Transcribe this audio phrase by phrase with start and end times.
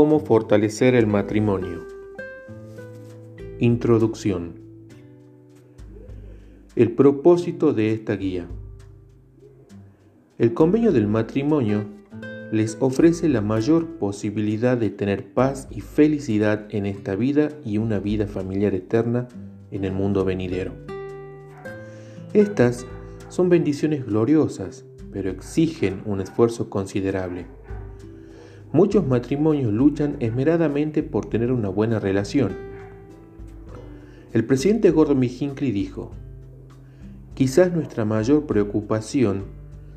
[0.00, 1.86] Cómo fortalecer el matrimonio.
[3.58, 4.54] Introducción.
[6.74, 8.48] El propósito de esta guía.
[10.38, 11.84] El convenio del matrimonio
[12.50, 17.98] les ofrece la mayor posibilidad de tener paz y felicidad en esta vida y una
[17.98, 19.28] vida familiar eterna
[19.70, 20.72] en el mundo venidero.
[22.32, 22.86] Estas
[23.28, 27.59] son bendiciones gloriosas, pero exigen un esfuerzo considerable
[28.72, 32.52] Muchos matrimonios luchan esmeradamente por tener una buena relación.
[34.32, 35.26] El presidente Gordon B.
[35.26, 36.12] Hinckley dijo,
[37.34, 39.46] quizás nuestra mayor preocupación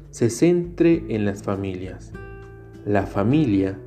[0.10, 2.14] se centre en las familias.
[2.84, 3.78] La familia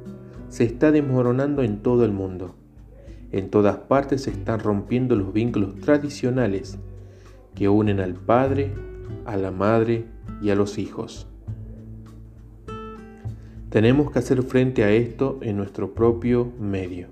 [0.51, 2.55] se está desmoronando en todo el mundo.
[3.33, 6.79] En todas partes se están rompiendo los vínculos tradicionales
[7.57, 8.73] que unen al padre,
[9.25, 10.05] a la madre
[10.41, 11.27] y a los hijos.
[13.71, 17.09] Tenemos que hacer frente a esto en nuestro propio medio.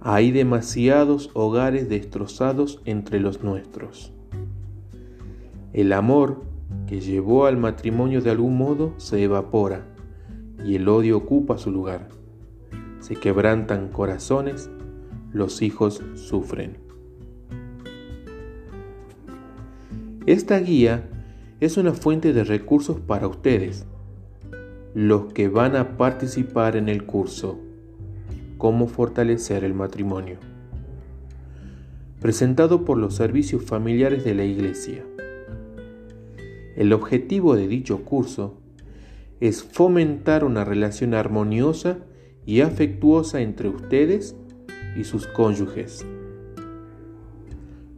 [0.00, 4.12] Hay demasiados hogares destrozados entre los nuestros.
[5.72, 6.42] El amor
[6.88, 9.86] que llevó al matrimonio de algún modo se evapora
[10.64, 12.08] y el odio ocupa su lugar.
[12.98, 14.68] Se quebrantan corazones,
[15.32, 16.76] los hijos sufren.
[20.26, 21.08] Esta guía
[21.60, 23.86] es una fuente de recursos para ustedes
[24.94, 27.60] los que van a participar en el curso
[28.58, 30.36] Cómo fortalecer el matrimonio,
[32.20, 35.02] presentado por los servicios familiares de la Iglesia.
[36.76, 38.58] El objetivo de dicho curso
[39.40, 42.00] es fomentar una relación armoniosa
[42.44, 44.36] y afectuosa entre ustedes
[44.94, 46.04] y sus cónyuges.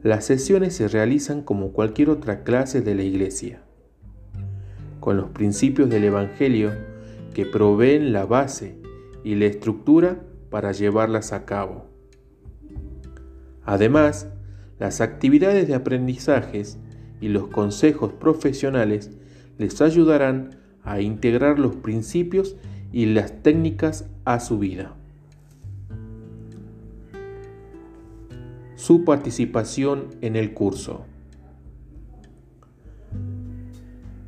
[0.04, 3.62] Las sesiones se realizan como cualquier otra clase de la Iglesia
[5.02, 6.70] con los principios del Evangelio
[7.34, 8.78] que proveen la base
[9.24, 11.86] y la estructura para llevarlas a cabo.
[13.64, 14.28] Además,
[14.78, 16.78] las actividades de aprendizajes
[17.20, 19.10] y los consejos profesionales
[19.58, 22.54] les ayudarán a integrar los principios
[22.92, 24.94] y las técnicas a su vida.
[28.76, 31.06] Su participación en el curso.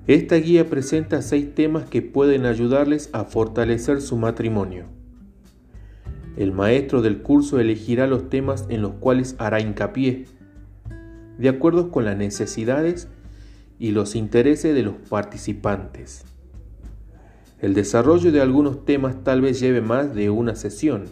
[0.06, 4.84] Esta guía presenta seis temas que pueden ayudarles a fortalecer su matrimonio.
[6.36, 10.26] El maestro del curso elegirá los temas en los cuales hará hincapié,
[11.38, 13.08] de acuerdo con las necesidades
[13.78, 16.26] y los intereses de los participantes.
[17.62, 21.04] El desarrollo de algunos temas tal vez lleve más de una sesión.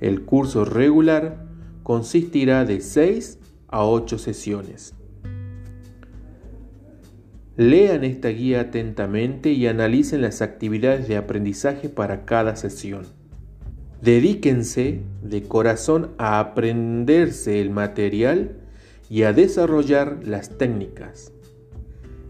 [0.00, 1.46] El curso regular
[1.84, 4.94] consistirá de 6 a 8 sesiones.
[7.56, 13.04] Lean esta guía atentamente y analicen las actividades de aprendizaje para cada sesión.
[14.00, 18.56] Dedíquense de corazón a aprenderse el material
[19.10, 21.32] y a desarrollar las técnicas.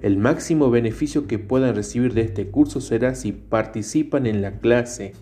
[0.01, 5.13] El máximo beneficio que puedan recibir de este curso será si participan en la clase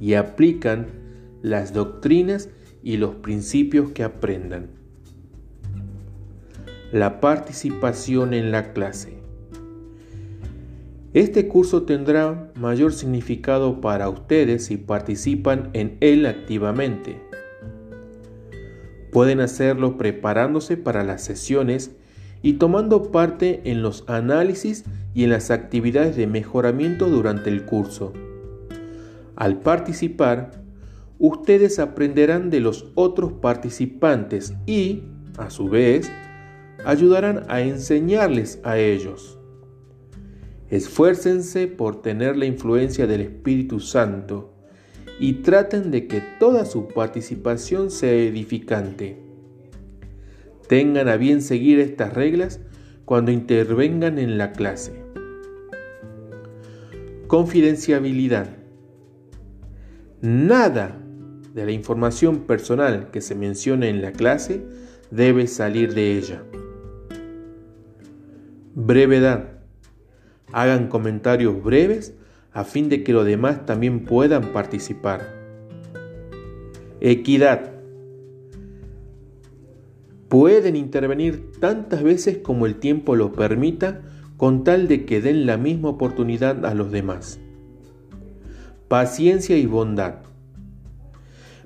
[0.00, 0.86] y aplican
[1.40, 2.48] las doctrinas
[2.82, 4.83] y los principios que aprendan
[6.92, 9.18] la participación en la clase.
[11.14, 17.20] Este curso tendrá mayor significado para ustedes si participan en él activamente.
[19.12, 21.92] Pueden hacerlo preparándose para las sesiones
[22.42, 24.84] y tomando parte en los análisis
[25.14, 28.12] y en las actividades de mejoramiento durante el curso.
[29.36, 30.50] Al participar,
[31.20, 35.04] ustedes aprenderán de los otros participantes y,
[35.38, 36.10] a su vez,
[36.84, 39.38] ayudarán a enseñarles a ellos.
[40.70, 44.54] Esfuércense por tener la influencia del Espíritu Santo
[45.20, 49.18] y traten de que toda su participación sea edificante.
[50.68, 52.60] Tengan a bien seguir estas reglas
[53.04, 55.04] cuando intervengan en la clase.
[57.26, 58.48] Confidenciabilidad.
[60.20, 61.00] Nada
[61.52, 64.64] de la información personal que se mencione en la clase
[65.10, 66.42] debe salir de ella.
[68.76, 69.60] Brevedad.
[70.52, 72.12] Hagan comentarios breves
[72.52, 75.20] a fin de que los demás también puedan participar.
[77.00, 77.70] Equidad.
[80.28, 84.02] Pueden intervenir tantas veces como el tiempo lo permita
[84.36, 87.38] con tal de que den la misma oportunidad a los demás.
[88.88, 90.16] Paciencia y bondad.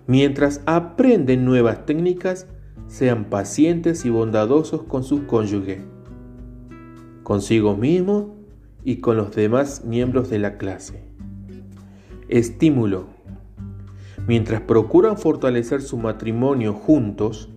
[0.06, 2.49] Mientras aprenden nuevas técnicas,
[2.87, 5.81] sean pacientes y bondadosos con sus cónyuges
[7.28, 8.36] consigo mismo
[8.84, 11.02] y con los demás miembros de la clase.
[12.30, 13.04] Estímulo.
[14.26, 17.50] Mientras procuran fortalecer su matrimonio juntos,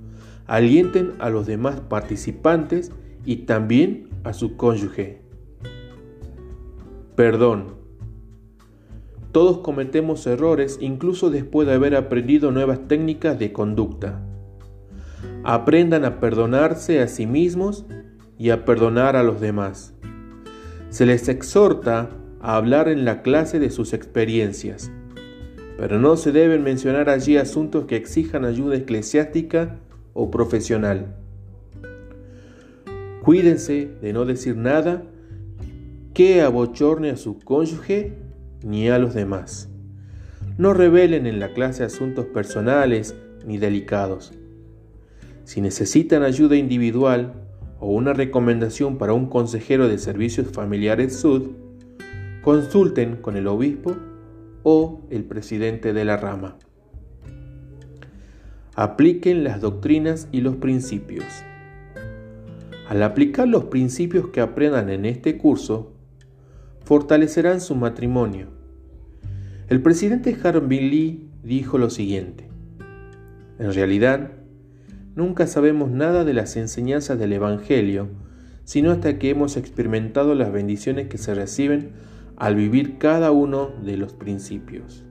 [0.46, 2.92] alienten a los demás participantes
[3.24, 5.22] y también a su cónyuge.
[7.16, 7.76] Perdón.
[9.32, 14.22] Todos cometemos errores incluso después de haber aprendido nuevas técnicas de conducta.
[15.46, 17.86] Aprendan a perdonarse a sí mismos
[18.42, 19.94] y a perdonar a los demás.
[20.90, 22.10] Se les exhorta
[22.40, 24.92] a hablar en la clase de sus experiencias,
[25.78, 29.78] pero no se deben mencionar allí asuntos que exijan ayuda eclesiástica
[30.14, 31.14] o profesional.
[33.22, 35.04] Cuídense de no decir nada
[36.16, 38.14] que abochorne a su cónyuge
[38.64, 39.70] ni a los demás.
[40.58, 43.14] No revelen en la clase asuntos personales
[43.46, 44.34] ni delicados.
[45.44, 47.51] Si necesitan ayuda individual
[47.82, 51.50] o una recomendación para un consejero de servicios familiares SUD,
[52.44, 53.98] consulten con el obispo
[54.64, 56.58] o el presidente de la rama.
[58.76, 61.26] Apliquen las doctrinas y los principios.
[62.88, 65.92] Al aplicar los principios que aprendan en este curso,
[66.86, 68.48] fortalecerán su matrimonio.
[69.70, 72.48] El presidente Harvey Lee dijo lo siguiente,
[73.58, 74.32] en realidad,
[75.16, 78.08] nunca sabemos nada de las enseñanzas del Evangelio,
[78.64, 81.90] sino hasta que hemos experimentado las bendiciones que se reciben
[82.38, 85.04] al vivir cada uno de los principios.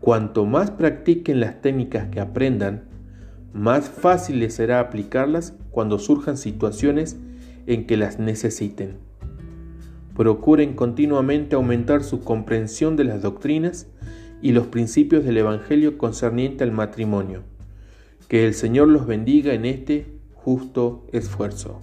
[0.00, 2.84] Cuanto más practiquen las técnicas que aprendan,
[3.52, 7.18] más fácil les será aplicarlas cuando surjan situaciones
[7.66, 8.98] en que las necesiten.
[10.16, 13.88] Procuren continuamente aumentar su comprensión de las doctrinas
[14.40, 17.42] y los principios del Evangelio concerniente al matrimonio.
[18.30, 21.80] Que el Señor los bendiga en este justo esfuerzo.